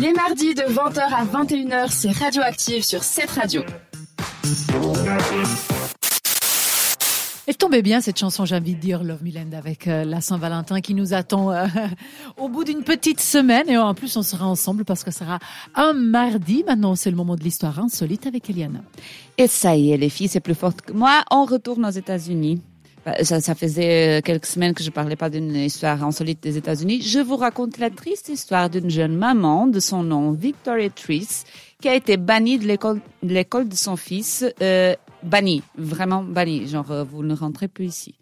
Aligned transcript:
Les 0.00 0.12
mardis 0.12 0.54
de 0.54 0.62
20h 0.62 1.00
à 1.00 1.24
21h, 1.24 1.88
c'est 1.90 2.10
Radioactive 2.10 2.82
sur 2.82 3.02
cette 3.02 3.30
radio. 3.30 3.62
Elle 7.46 7.56
tombait 7.56 7.82
bien 7.82 8.00
cette 8.00 8.18
chanson, 8.18 8.46
j'ai 8.46 8.56
envie 8.56 8.74
de 8.74 8.80
dire, 8.80 9.04
Love 9.04 9.22
Milend 9.22 9.52
avec 9.54 9.86
euh, 9.86 10.04
la 10.04 10.22
Saint-Valentin 10.22 10.80
qui 10.80 10.94
nous 10.94 11.12
attend 11.12 11.52
euh, 11.52 11.66
au 12.38 12.48
bout 12.48 12.64
d'une 12.64 12.82
petite 12.82 13.20
semaine. 13.20 13.68
Et 13.68 13.76
en 13.76 13.92
plus, 13.94 14.16
on 14.16 14.22
sera 14.22 14.46
ensemble 14.46 14.84
parce 14.84 15.04
que 15.04 15.10
ce 15.10 15.20
sera 15.20 15.38
un 15.74 15.92
mardi. 15.92 16.64
Maintenant, 16.66 16.94
c'est 16.94 17.10
le 17.10 17.16
moment 17.16 17.36
de 17.36 17.42
l'histoire 17.42 17.78
insolite 17.78 18.26
avec 18.26 18.48
Eliana. 18.48 18.80
Et 19.36 19.46
ça 19.46 19.76
y 19.76 19.92
est, 19.92 19.96
les 19.98 20.08
filles, 20.08 20.28
c'est 20.28 20.40
plus 20.40 20.54
forte 20.54 20.80
que 20.80 20.92
moi. 20.92 21.22
On 21.30 21.44
retourne 21.44 21.84
aux 21.84 21.90
États-Unis. 21.90 22.62
Bah, 23.04 23.22
Ça, 23.22 23.40
ça 23.40 23.54
faisait 23.54 24.18
euh, 24.18 24.20
quelques 24.22 24.46
semaines 24.46 24.74
que 24.74 24.82
je 24.82 24.90
parlais 24.90 25.16
pas 25.16 25.30
d'une 25.30 25.54
histoire 25.54 26.02
insolite 26.02 26.42
des 26.42 26.56
États-Unis. 26.56 27.02
Je 27.02 27.18
vous 27.18 27.36
raconte 27.36 27.78
la 27.78 27.90
triste 27.90 28.28
histoire 28.28 28.70
d'une 28.70 28.90
jeune 28.90 29.16
maman 29.16 29.66
de 29.66 29.80
son 29.80 30.02
nom 30.02 30.32
Victoria 30.32 30.88
Treese 30.90 31.44
qui 31.80 31.88
a 31.88 31.94
été 31.94 32.16
bannie 32.16 32.58
de 32.58 32.66
l'école 32.66 33.00
de 33.22 33.68
de 33.68 33.74
son 33.74 33.96
fils. 33.96 34.44
Euh, 34.62 34.94
bannie, 35.22 35.62
vraiment 35.76 36.22
bannie. 36.22 36.66
Genre, 36.66 36.90
euh, 36.90 37.04
vous 37.04 37.22
ne 37.22 37.34
rentrez 37.34 37.68
plus 37.68 37.86
ici. 37.86 38.14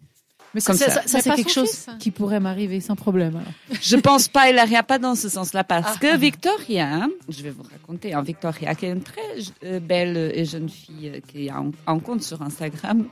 Mais 0.53 0.61
Comme 0.61 0.75
ça, 0.75 0.89
ça. 0.89 1.01
ça, 1.07 1.19
c'est 1.19 1.31
quelque 1.31 1.49
chose 1.51 1.69
fils. 1.69 1.89
qui 1.99 2.11
pourrait 2.11 2.39
m'arriver 2.39 2.79
sans 2.79 2.95
problème. 2.95 3.35
alors. 3.37 3.79
Je 3.81 3.95
pense 3.95 4.27
pas, 4.27 4.49
il 4.49 4.69
n'y 4.69 4.75
a 4.75 4.83
pas 4.83 4.99
dans 4.99 5.15
ce 5.15 5.27
sens-là 5.29 5.63
parce 5.63 5.95
Ah. 5.95 5.99
que 5.99 6.15
Victoria, 6.17 7.07
je 7.27 7.41
vais 7.41 7.49
vous 7.49 7.63
raconter, 7.63 8.13
hein, 8.13 8.21
Victoria, 8.21 8.75
qui 8.75 8.85
est 8.85 8.91
une 8.91 9.01
très 9.01 9.21
euh, 9.65 9.79
belle 9.79 10.31
et 10.35 10.45
jeune 10.45 10.69
fille 10.69 11.09
euh, 11.15 11.19
qui 11.27 11.49
a 11.49 11.57
un, 11.57 11.71
un 11.87 11.99
compte 11.99 12.21
sur 12.21 12.41
Instagram, 12.43 13.05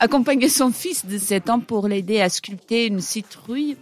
accompagnait 0.00 0.48
son 0.48 0.70
fils 0.72 1.06
de 1.06 1.18
7 1.18 1.50
ans 1.50 1.60
pour 1.60 1.86
l'aider 1.88 2.20
à 2.20 2.28
sculpter 2.28 2.86
une 2.86 3.00
citrouille 3.00 3.76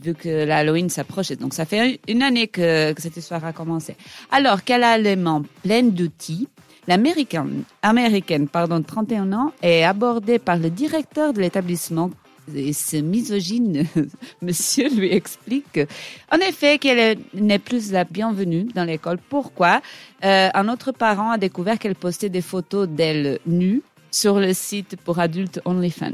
vu 0.00 0.14
que 0.14 0.44
l'Halloween 0.44 0.88
s'approchait. 0.90 1.36
Donc 1.36 1.54
ça 1.54 1.64
fait 1.64 2.00
une 2.08 2.22
année 2.22 2.48
que, 2.48 2.92
que 2.92 3.00
cette 3.02 3.16
histoire 3.16 3.44
a 3.44 3.52
commencé. 3.52 3.96
Alors 4.30 4.64
qu'elle 4.64 4.82
a 4.84 4.98
les 4.98 5.14
mains 5.16 5.42
pleines 5.62 5.92
d'outils, 5.92 6.48
l'américaine, 6.88 7.62
américaine, 7.82 8.48
pardon, 8.48 8.78
de 8.80 8.84
31 8.84 9.32
ans, 9.32 9.52
est 9.62 9.84
abordée 9.84 10.38
par 10.38 10.56
le 10.56 10.70
directeur 10.70 11.32
de 11.32 11.40
l'établissement 11.40 12.10
et 12.54 12.72
ce 12.72 12.96
misogyne 12.96 13.86
monsieur 14.42 14.88
lui 14.88 15.12
explique 15.12 15.70
que, 15.72 15.86
en 16.32 16.38
effet 16.38 16.78
qu'elle 16.78 16.98
est- 16.98 17.34
n'est 17.34 17.58
plus 17.58 17.92
la 17.92 18.04
bienvenue 18.04 18.64
dans 18.74 18.84
l'école. 18.84 19.18
Pourquoi? 19.28 19.80
Euh, 20.24 20.48
Un 20.54 20.68
autre 20.68 20.92
parent 20.92 21.30
a 21.30 21.38
découvert 21.38 21.78
qu'elle 21.78 21.94
postait 21.94 22.28
des 22.28 22.42
photos 22.42 22.88
d'elle 22.88 23.38
nue 23.46 23.82
sur 24.10 24.38
le 24.38 24.52
site 24.52 24.96
pour 25.04 25.18
adultes 25.18 25.60
OnlyFans. 25.64 26.12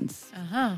Ah, 0.54 0.72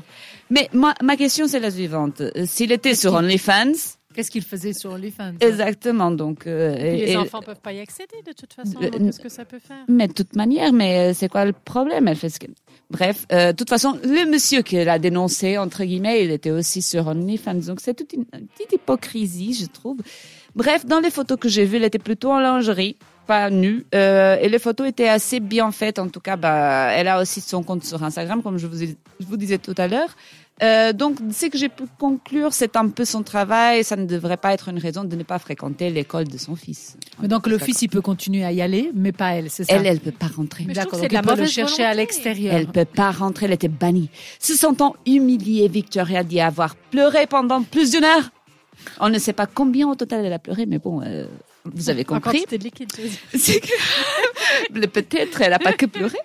Mais 0.49 0.69
moi, 0.73 0.93
ma 1.01 1.15
question 1.15 1.47
c'est 1.47 1.59
la 1.59 1.71
suivante. 1.71 2.21
S'il 2.45 2.71
était 2.71 2.95
sur 2.95 3.13
OnlyFans, 3.13 3.71
Qu'est-ce 4.13 4.31
qu'il 4.31 4.43
faisait 4.43 4.73
sur 4.73 4.91
OnlyFans 4.91 5.33
exactement, 5.39 6.11
donc... 6.11 6.47
euh, 6.47 6.75
les 6.75 7.11
et- 7.11 7.17
enfants 7.17 7.41
peuvent 7.41 7.59
pas 7.61 7.73
y 7.73 7.79
accéder 7.79 8.15
de 8.25 8.31
toute 8.33 8.53
façon. 8.53 8.75
Euh, 8.81 8.89
Qu'est-ce 8.89 9.19
que 9.19 9.29
ça 9.29 9.45
peut 9.45 9.59
faire 9.59 9.83
Mais 9.87 10.07
de 10.07 10.13
toute 10.13 10.35
manière, 10.35 10.71
mais 10.73 11.09
euh, 11.09 11.13
c'est 11.13 11.29
quoi 11.29 11.45
le 11.45 11.53
problème? 11.53 12.07
Elle 12.07 12.15
fait 12.17 12.29
ce 12.29 12.39
que... 12.39 12.47
Bref, 12.89 13.25
euh, 13.31 13.51
de 13.51 13.55
toute 13.57 13.69
façon, 13.69 13.97
le 14.03 14.29
monsieur 14.29 14.61
qui 14.61 14.75
l'a 14.83 14.99
dénoncé, 14.99 15.57
entre 15.57 15.83
guillemets, 15.83 16.23
il 16.23 16.31
était 16.31 16.51
aussi 16.51 16.81
sur 16.81 17.07
OnlyFans. 17.07 17.55
Donc 17.55 17.79
c'est 17.81 17.93
toute 17.95 18.13
une, 18.13 18.25
une 18.33 18.47
petite 18.47 18.73
hypocrisie, 18.73 19.53
je 19.53 19.65
trouve. 19.65 19.97
Bref, 20.55 20.85
dans 20.85 20.99
les 20.99 21.09
photos 21.09 21.39
que 21.39 21.49
j'ai 21.49 21.65
vues, 21.65 21.77
elle 21.77 21.83
était 21.85 21.97
plutôt 21.97 22.31
en 22.31 22.39
lingerie, 22.39 22.97
pas 23.25 23.49
nue. 23.49 23.85
Euh, 23.95 24.37
et 24.39 24.47
les 24.49 24.59
photos 24.59 24.87
étaient 24.87 25.07
assez 25.09 25.39
bien 25.39 25.71
faites. 25.71 25.97
En 25.97 26.09
tout 26.09 26.19
cas, 26.19 26.35
bah, 26.35 26.89
elle 26.91 27.07
a 27.07 27.19
aussi 27.19 27.41
son 27.41 27.63
compte 27.63 27.83
sur 27.83 28.03
Instagram, 28.03 28.43
comme 28.43 28.59
je 28.59 28.67
vous, 28.67 28.83
ai- 28.83 28.95
je 29.19 29.25
vous 29.25 29.37
disais 29.37 29.57
tout 29.57 29.73
à 29.77 29.87
l'heure. 29.87 30.15
Euh, 30.61 30.93
donc, 30.93 31.17
ce 31.31 31.47
que 31.47 31.57
j'ai 31.57 31.67
pu 31.69 31.83
conclure, 31.99 32.53
c'est 32.53 32.75
un 32.75 32.87
peu 32.89 33.05
son 33.05 33.23
travail. 33.23 33.83
Ça 33.83 33.95
ne 33.95 34.05
devrait 34.05 34.37
pas 34.37 34.53
être 34.53 34.69
une 34.69 34.77
raison 34.77 35.03
de 35.03 35.15
ne 35.15 35.23
pas 35.23 35.39
fréquenter 35.39 35.89
l'école 35.89 36.27
de 36.27 36.37
son 36.37 36.55
fils. 36.55 36.95
Mais 37.21 37.27
donc 37.27 37.47
le 37.47 37.57
fils, 37.57 37.81
il 37.81 37.89
peut 37.89 38.01
continuer 38.01 38.45
à 38.45 38.51
y 38.51 38.61
aller, 38.61 38.91
mais 38.93 39.11
pas 39.11 39.31
elle, 39.31 39.49
c'est 39.49 39.63
ça 39.63 39.73
Elle, 39.73 39.87
elle 39.87 39.99
peut 39.99 40.11
pas 40.11 40.27
rentrer. 40.27 40.65
Mais 40.67 40.73
je 40.75 40.79
trouve 40.81 40.91
D'accord, 40.91 41.09
que 41.09 41.15
c'est 41.15 41.21
donc 41.21 41.31
il 41.31 41.35
peut 41.35 41.41
le 41.41 41.47
chercher 41.47 41.83
à 41.83 41.93
l'extérieur. 41.93 42.53
Elle 42.53 42.67
peut 42.67 42.85
pas 42.85 43.11
rentrer, 43.11 43.47
elle 43.47 43.53
était 43.53 43.67
bannie. 43.67 44.09
Se 44.39 44.53
sentant 44.53 44.95
humiliée, 45.07 45.67
Victoria 45.67 46.23
dit 46.23 46.39
avoir 46.39 46.75
pleuré 46.75 47.25
pendant 47.25 47.63
plus 47.63 47.91
d'une 47.91 48.03
heure. 48.03 48.29
On 48.99 49.09
ne 49.09 49.17
sait 49.17 49.33
pas 49.33 49.47
combien 49.47 49.87
au 49.89 49.95
total 49.95 50.25
elle 50.25 50.33
a 50.33 50.39
pleuré, 50.39 50.65
mais 50.65 50.77
bon, 50.77 51.01
euh, 51.01 51.25
vous 51.65 51.89
avez 51.89 52.03
compris. 52.05 52.45
de 52.49 52.57
liquide. 52.57 52.89
je 52.95 53.01
veux 53.01 53.09
dire. 53.09 53.17
C'est 53.35 53.59
que 53.59 53.69
le- 54.73 54.87
peut-être 54.87 55.41
elle 55.41 55.53
a 55.53 55.59
pas 55.59 55.73
que 55.73 55.85
pleuré. 55.85 56.17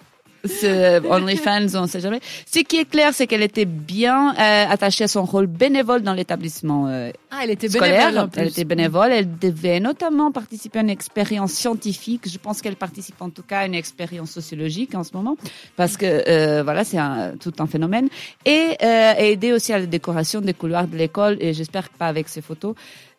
Ce 0.45 1.05
OnlyFans, 1.07 1.75
on 1.75 1.83
ne 1.83 1.87
sait 1.87 2.01
jamais. 2.01 2.21
Ce 2.47 2.61
qui 2.61 2.79
est 2.79 2.89
clair, 2.89 3.13
c'est 3.13 3.27
qu'elle 3.27 3.43
était 3.43 3.65
bien 3.65 4.35
euh, 4.35 4.65
attachée 4.69 5.05
à 5.05 5.09
son 5.09 5.25
rôle 5.25 5.47
bénévole 5.47 6.03
dans 6.03 6.15
l'établissement 6.15 6.87
euh, 6.89 7.11
Ah, 7.31 7.41
elle 7.45 7.51
était 7.51 7.69
scolaire. 7.69 8.07
bénévole 8.07 8.25
en 8.25 8.29
plus. 8.29 8.41
Elle 8.41 8.49
était 8.49 8.65
bénévole. 8.65 9.13
Elle 9.13 9.39
devait 9.39 9.81
notamment 9.81 10.33
participer 10.33 10.79
à 10.79 10.83
une 10.83 10.91
expérience 10.91 11.53
scientifique. 11.53 12.29
Je 12.29 12.39
pense 12.39 12.63
qu'elle 12.63 12.77
participe 12.77 13.21
en 13.21 13.31
tout 13.31 13.43
cas 13.43 13.61
à 13.61 13.67
une 13.67 13.75
expérience 13.75 14.31
sociologique 14.31 14.95
en 14.95 15.05
ce 15.05 15.11
moment, 15.15 15.37
parce 15.77 15.97
que 15.97 16.07
euh, 16.07 16.63
voilà, 16.63 16.85
c'est 16.85 16.99
un, 16.99 17.37
tout 17.37 17.53
un 17.59 17.67
phénomène. 17.67 18.09
Et 18.45 18.77
euh, 18.83 19.15
aider 19.19 19.53
aussi 19.53 19.73
à 19.73 19.79
la 19.79 19.87
décoration 19.87 20.41
des 20.41 20.55
couloirs 20.55 20.89
de 20.89 20.97
l'école. 20.97 21.37
Et 21.41 21.53
j'espère 21.53 21.91
que 21.91 21.97
pas 21.97 22.07
avec 22.07 22.29
ses 22.29 22.41
photos. 22.41 22.75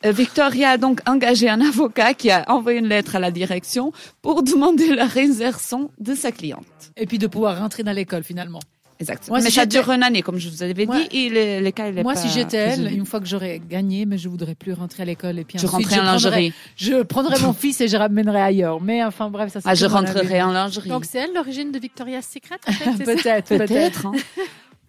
Euh, 0.05 0.11
Victoria 0.11 0.71
a 0.71 0.77
donc 0.77 1.01
engagé 1.07 1.49
un 1.49 1.61
avocat 1.61 2.13
qui 2.13 2.31
a 2.31 2.45
envoyé 2.47 2.79
une 2.79 2.87
lettre 2.87 3.15
à 3.15 3.19
la 3.19 3.31
direction 3.31 3.91
pour 4.21 4.43
demander 4.43 4.95
la 4.95 5.05
réinsertion 5.05 5.91
de 5.99 6.15
sa 6.15 6.31
cliente. 6.31 6.65
Et 6.97 7.05
puis 7.05 7.17
de 7.17 7.27
pouvoir 7.27 7.59
rentrer 7.59 7.83
dans 7.83 7.91
l'école 7.91 8.23
finalement. 8.23 8.59
Exactement. 9.01 9.35
Moi, 9.37 9.43
Mais 9.43 9.49
si 9.49 9.55
ça 9.55 9.65
dure 9.65 9.89
une 9.89 10.03
année, 10.03 10.21
comme 10.21 10.37
je 10.37 10.49
vous 10.49 10.61
avais 10.61 10.73
dit, 10.85 11.07
et 11.11 11.29
le, 11.29 11.63
le 11.63 11.71
cas, 11.71 11.87
il 11.87 11.97
est 11.97 12.03
Moi, 12.03 12.13
pas 12.15 12.19
si 12.19 12.27
j'étais 12.29 12.57
elle, 12.57 12.91
une 12.93 13.05
fois 13.05 13.21
que 13.21 13.25
j'aurais 13.25 13.59
gagné, 13.59 14.05
mais 14.05 14.17
je 14.17 14.27
voudrais 14.27 14.55
plus 14.55 14.73
rentrer 14.73 15.03
à 15.03 15.05
l'école 15.05 15.39
et 15.39 15.45
puis 15.45 15.57
Je 15.57 15.65
ensuite, 15.67 15.85
rentrais 15.87 16.01
en 16.01 16.03
lingerie. 16.03 16.53
Je 16.75 17.03
prendrais 17.03 17.39
mon 17.39 17.53
fils 17.53 17.79
et 17.79 17.87
je 17.87 17.95
ramènerais 17.95 18.41
ailleurs. 18.41 18.81
Mais 18.81 19.03
enfin 19.03 19.29
bref, 19.29 19.53
ça. 19.53 19.61
c'est 19.61 19.69
Ah, 19.69 19.73
je 19.75 19.85
rentrerai 19.85 20.41
en 20.41 20.51
lingerie. 20.51 20.89
Donc 20.89 21.05
c'est 21.05 21.19
elle 21.19 21.33
l'origine 21.33 21.71
de 21.71 21.79
Victoria's 21.79 22.27
Secret 22.27 22.57
en 22.67 22.71
fait, 22.73 23.03
Peut-être, 23.05 23.57
peut-être. 23.57 24.05
Hein. 24.07 24.11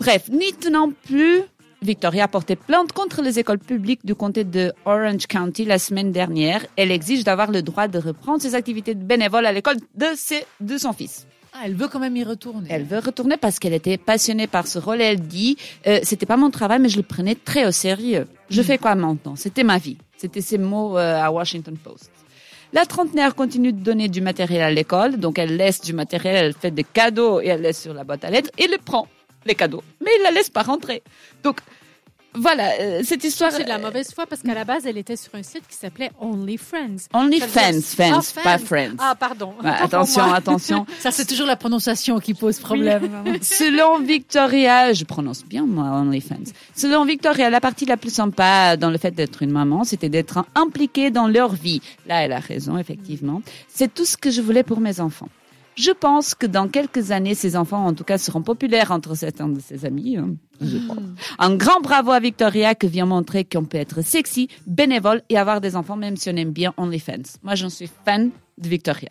Bref, 0.00 0.28
ni 0.28 0.46
non 0.72 0.92
plus, 1.04 1.42
Victoria 1.82 2.24
a 2.24 2.28
porté 2.28 2.56
plainte 2.56 2.92
contre 2.92 3.22
les 3.22 3.38
écoles 3.38 3.58
publiques 3.60 4.04
du 4.04 4.14
comté 4.14 4.44
de 4.44 4.72
Orange 4.86 5.26
County 5.28 5.64
la 5.64 5.78
semaine 5.78 6.10
dernière. 6.10 6.66
Elle 6.76 6.90
exige 6.90 7.22
d'avoir 7.22 7.50
le 7.52 7.62
droit 7.62 7.86
de 7.86 7.98
reprendre 7.98 8.42
ses 8.42 8.54
activités 8.54 8.94
de 8.94 9.02
bénévole 9.04 9.46
à 9.46 9.52
l'école 9.52 9.76
de, 9.94 10.06
ses- 10.16 10.44
de 10.60 10.76
son 10.78 10.92
fils. 10.92 11.26
Ah, 11.52 11.62
elle 11.64 11.74
veut 11.74 11.88
quand 11.88 11.98
même 11.98 12.16
y 12.16 12.24
retourner. 12.24 12.68
Elle 12.70 12.84
veut 12.84 13.00
retourner 13.00 13.36
parce 13.36 13.58
qu'elle 13.58 13.72
était 13.72 13.98
passionnée 13.98 14.46
par 14.46 14.66
ce 14.66 14.78
rôle. 14.78 15.00
Elle 15.00 15.20
dit, 15.20 15.56
euh, 15.86 15.98
c'était 16.02 16.26
pas 16.26 16.36
mon 16.36 16.50
travail, 16.50 16.78
mais 16.78 16.88
je 16.88 16.96
le 16.96 17.02
prenais 17.02 17.34
très 17.34 17.66
au 17.66 17.72
sérieux. 17.72 18.28
Je 18.50 18.62
fais 18.62 18.78
quoi 18.78 18.94
maintenant? 18.94 19.36
C'était 19.36 19.64
ma 19.64 19.78
vie. 19.78 19.96
C'était 20.16 20.40
ses 20.40 20.58
mots 20.58 20.96
euh, 20.96 21.20
à 21.20 21.30
Washington 21.30 21.76
Post. 21.76 22.10
La 22.72 22.86
trentenaire 22.86 23.34
continue 23.34 23.72
de 23.72 23.82
donner 23.82 24.08
du 24.08 24.20
matériel 24.20 24.62
à 24.62 24.70
l'école, 24.70 25.16
donc 25.16 25.40
elle 25.40 25.56
laisse 25.56 25.80
du 25.80 25.92
matériel, 25.92 26.36
elle 26.36 26.52
fait 26.52 26.70
des 26.70 26.84
cadeaux 26.84 27.40
et 27.40 27.48
elle 27.48 27.62
laisse 27.62 27.82
sur 27.82 27.92
la 27.92 28.04
boîte 28.04 28.24
à 28.24 28.30
lettres 28.30 28.50
et 28.58 28.64
elle 28.64 28.78
prend 28.78 29.08
les 29.44 29.56
cadeaux, 29.56 29.82
mais 30.00 30.10
il 30.18 30.22
la 30.22 30.30
laisse 30.30 30.50
pas 30.50 30.62
rentrer. 30.62 31.02
Donc 31.42 31.58
voilà, 32.34 32.72
euh, 32.80 33.00
cette 33.04 33.24
histoire. 33.24 33.50
C'est 33.50 33.64
de 33.64 33.68
la 33.68 33.78
mauvaise 33.78 34.12
foi 34.14 34.26
parce 34.26 34.42
qu'à 34.42 34.54
la 34.54 34.64
base, 34.64 34.86
elle 34.86 34.98
était 34.98 35.16
sur 35.16 35.34
un 35.34 35.42
site 35.42 35.64
qui 35.68 35.76
s'appelait 35.76 36.10
Only 36.20 36.56
Friends. 36.58 37.08
Only 37.12 37.40
fans, 37.40 37.80
fans, 37.82 38.20
Ah, 38.36 38.42
pas 38.42 38.58
friends. 38.58 38.96
Ah, 38.98 39.14
pardon. 39.18 39.54
Attention, 39.64 40.32
attention. 40.32 40.86
Ça, 41.00 41.10
c'est 41.10 41.26
toujours 41.26 41.46
la 41.46 41.56
prononciation 41.56 42.20
qui 42.20 42.34
pose 42.34 42.58
problème. 42.58 43.10
Selon 43.42 43.98
Victoria, 43.98 44.92
je 44.92 45.04
prononce 45.04 45.44
bien 45.44 45.66
moi 45.66 45.86
OnlyFans. 46.00 46.52
Selon 46.76 47.04
Victoria, 47.04 47.50
la 47.50 47.60
partie 47.60 47.84
la 47.84 47.96
plus 47.96 48.12
sympa 48.12 48.76
dans 48.76 48.90
le 48.90 48.98
fait 48.98 49.10
d'être 49.10 49.42
une 49.42 49.50
maman, 49.50 49.84
c'était 49.84 50.08
d'être 50.08 50.44
impliquée 50.54 51.10
dans 51.10 51.26
leur 51.26 51.52
vie. 51.54 51.80
Là, 52.06 52.22
elle 52.22 52.32
a 52.32 52.40
raison, 52.40 52.78
effectivement. 52.78 53.42
C'est 53.68 53.92
tout 53.92 54.04
ce 54.04 54.16
que 54.16 54.30
je 54.30 54.40
voulais 54.40 54.62
pour 54.62 54.80
mes 54.80 55.00
enfants. 55.00 55.28
Je 55.76 55.92
pense 55.92 56.34
que 56.34 56.46
dans 56.46 56.68
quelques 56.68 57.10
années, 57.10 57.34
ces 57.34 57.56
enfants, 57.56 57.86
en 57.86 57.94
tout 57.94 58.04
cas, 58.04 58.18
seront 58.18 58.42
populaires 58.42 58.90
entre 58.90 59.14
certains 59.14 59.48
de 59.48 59.60
ses 59.60 59.84
amis. 59.84 60.16
hein, 60.16 60.34
je 60.60 60.78
crois. 60.78 60.96
Un 61.38 61.54
grand 61.56 61.80
bravo 61.80 62.10
à 62.10 62.20
Victoria 62.20 62.74
qui 62.74 62.88
vient 62.88 63.06
montrer 63.06 63.44
qu'on 63.44 63.64
peut 63.64 63.78
être 63.78 64.02
sexy, 64.02 64.48
bénévole 64.66 65.22
et 65.28 65.38
avoir 65.38 65.60
des 65.60 65.76
enfants, 65.76 65.96
même 65.96 66.16
si 66.16 66.28
on 66.28 66.36
aime 66.36 66.50
bien 66.52 66.74
OnlyFans. 66.76 67.38
Moi, 67.42 67.54
j'en 67.54 67.70
suis 67.70 67.88
fan 68.04 68.30
de 68.58 68.68
Victoria. 68.68 69.08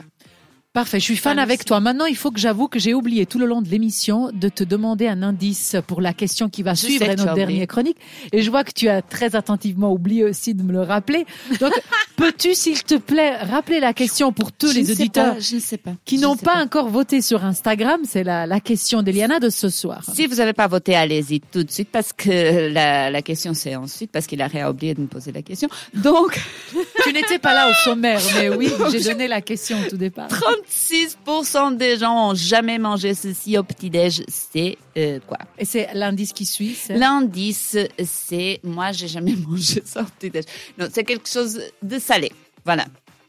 Parfait, 0.71 0.99
je 0.99 1.05
suis 1.05 1.15
fan 1.17 1.31
Fan 1.31 1.39
avec 1.39 1.65
toi. 1.65 1.79
Maintenant, 1.79 2.05
il 2.05 2.15
faut 2.15 2.29
que 2.29 2.39
j'avoue 2.39 2.67
que 2.67 2.77
j'ai 2.77 2.93
oublié 2.93 3.25
tout 3.25 3.39
le 3.39 3.47
long 3.47 3.63
de 3.63 3.69
l'émission 3.69 4.29
de 4.31 4.49
te 4.49 4.63
demander 4.63 5.07
un 5.07 5.23
indice 5.23 5.75
pour 5.87 5.99
la 5.99 6.13
question 6.13 6.47
qui 6.47 6.61
va 6.61 6.75
Je 6.75 6.85
suivre 6.85 7.07
notre 7.07 7.33
dernière 7.33 7.65
chronique. 7.65 7.97
Et 8.31 8.43
je 8.43 8.51
vois 8.51 8.63
que 8.63 8.71
tu 8.71 8.87
as 8.87 9.01
très 9.01 9.35
attentivement 9.35 9.91
oublié 9.91 10.23
aussi 10.23 10.53
de 10.53 10.61
me 10.61 10.71
le 10.71 10.81
rappeler. 10.81 11.25
Donc, 11.59 11.73
peux-tu, 12.19 12.53
s'il 12.53 12.83
te 12.83 12.95
plaît, 12.95 13.37
rappeler 13.37 13.79
la 13.79 13.93
question 13.93 14.31
pour 14.31 14.51
tous 14.51 14.71
Je 14.73 14.79
les 14.79 14.91
auditeurs 14.91 15.35
pas, 15.35 15.39
je 15.39 15.55
ne 15.55 15.59
sais 15.61 15.77
pas. 15.77 15.91
qui 16.05 16.17
Je 16.17 16.21
n'ont 16.23 16.35
pas, 16.35 16.61
encore 16.63 16.89
voté 16.89 17.21
sur 17.21 17.43
Instagram? 17.45 18.01
C'est 18.03 18.23
la, 18.23 18.45
la 18.45 18.59
question 18.59 19.01
d'Eliana 19.01 19.39
de 19.39 19.49
ce 19.49 19.69
soir. 19.69 20.03
Si 20.13 20.27
vous 20.27 20.35
n'avez 20.35 20.53
pas 20.53 20.67
voté, 20.67 20.95
allez-y 20.95 21.39
tout 21.39 21.63
de 21.63 21.71
suite 21.71 21.89
parce 21.91 22.11
que 22.13 22.69
la, 22.69 23.09
la 23.09 23.21
question 23.21 23.53
c'est 23.53 23.75
ensuite 23.75 24.11
parce 24.11 24.27
qu'il 24.27 24.41
a 24.41 24.69
oublié 24.69 24.93
de 24.93 25.01
me 25.01 25.07
poser 25.07 25.31
la 25.31 25.41
question. 25.41 25.69
Donc, 25.93 26.39
tu 27.03 27.13
n'étais 27.13 27.39
pas 27.39 27.53
là 27.53 27.69
au 27.69 27.73
sommaire, 27.73 28.19
mais 28.35 28.49
oui, 28.49 28.69
j'ai 28.91 29.01
donné 29.01 29.27
la 29.27 29.41
question 29.41 29.77
au 29.79 29.89
tout 29.89 29.97
départ. 29.97 30.27
36% 30.29 31.77
des 31.77 31.97
gens 31.97 32.29
ont 32.31 32.35
jamais 32.35 32.77
mangé 32.79 33.13
ceci 33.13 33.57
au 33.57 33.63
petit-déj. 33.63 34.23
C'est 34.27 34.77
euh, 34.97 35.19
quoi? 35.25 35.37
Et 35.57 35.65
c'est 35.65 35.87
l'indice 35.93 36.33
qui 36.33 36.45
suit. 36.45 36.75
c'est- 36.75 36.97
L'indice, 36.97 37.77
c'est 38.05 38.59
moi, 38.63 38.91
j'ai 38.91 39.07
jamais 39.07 39.35
mangé 39.47 39.81
ça 39.85 40.01
au 40.01 40.05
petit-déj. 40.05 40.45
Non, 40.77 40.87
c'est 40.91 41.03
quelque 41.03 41.29
chose 41.29 41.61
de 41.81 41.99
salé. 42.09 42.31
Voilà. 42.65 42.85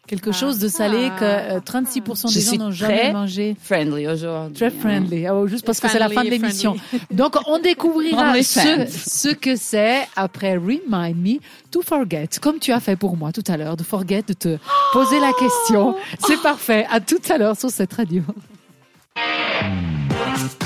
Quelque 0.06 0.32
chose 0.32 0.59
de 0.59 0.67
salé 0.69 1.11
que 1.21 1.25
euh, 1.25 1.61
36% 1.61 2.29
Je 2.29 2.35
des 2.35 2.41
gens 2.41 2.65
n'ont 2.65 2.71
jamais 2.73 2.99
très 2.99 3.12
mangé. 3.12 3.56
Friendly 3.62 4.09
aujourd'hui. 4.09 4.56
Très 4.56 4.71
friendly. 4.71 5.29
Oh, 5.29 5.47
juste 5.47 5.65
parce 5.65 5.79
que 5.79 5.88
c'est 5.88 6.00
la 6.00 6.09
fin 6.09 6.25
de 6.25 6.29
Friendly, 6.29 6.38
l'émission. 6.38 6.77
Donc, 7.12 7.37
on 7.47 7.59
découvrira 7.61 8.43
ce 8.43 9.29
que 9.35 9.55
c'est 9.55 10.09
après 10.17 10.56
Remind 10.56 11.17
Me 11.17 11.38
to 11.71 11.82
Forget, 11.82 12.29
comme 12.41 12.59
tu 12.59 12.73
as 12.73 12.81
fait 12.81 12.97
pour 12.97 13.17
moi 13.17 13.31
tout 13.31 13.44
à 13.47 13.56
l'heure, 13.56 13.77
de 13.77 13.85
forget, 13.85 14.23
de 14.27 14.32
te 14.32 14.56
poser 14.93 15.21
la 15.21 15.33
question. 15.38 15.94
C'est 16.26 16.41
parfait. 16.43 16.87
À 16.91 17.00
tout 17.00 17.21
à 17.29 17.38
l'heure 17.38 17.56
sur 17.56 17.71
cette 17.71 17.93
radio. 17.93 18.23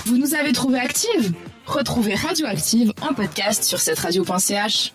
Vous 0.07 0.17
nous 0.17 0.35
avez 0.35 0.53
trouvé 0.53 0.79
active 0.79 1.35
Retrouvez 1.67 2.15
Radioactive 2.15 2.93
en 3.03 3.13
podcast 3.13 3.65
sur 3.65 3.81
cette 3.81 3.99
radio.ch. 3.99 4.93